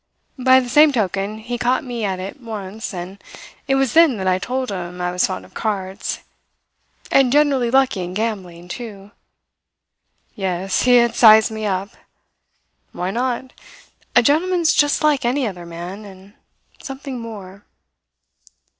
By 0.39 0.59
the 0.59 0.67
same 0.67 0.91
token 0.91 1.37
he 1.37 1.59
caught 1.59 1.83
me 1.83 2.03
at 2.05 2.19
it 2.19 2.41
once, 2.41 2.91
and 2.91 3.23
it 3.67 3.75
was 3.75 3.93
then 3.93 4.17
that 4.17 4.27
I 4.27 4.39
told 4.39 4.71
him 4.71 4.99
I 4.99 5.11
was 5.11 5.27
fond 5.27 5.45
of 5.45 5.53
cards 5.53 6.21
and 7.11 7.31
generally 7.31 7.69
lucky 7.69 8.01
in 8.01 8.15
gambling, 8.15 8.67
too. 8.67 9.11
Yes, 10.33 10.81
he 10.81 10.95
had 10.95 11.13
sized 11.13 11.51
me 11.51 11.67
up. 11.67 11.89
Why 12.93 13.11
not? 13.11 13.53
A 14.15 14.23
gentleman's 14.23 14.73
just 14.73 15.03
like 15.03 15.23
any 15.23 15.45
other 15.45 15.67
man 15.67 16.03
and 16.03 16.33
something 16.81 17.19
more." 17.19 17.63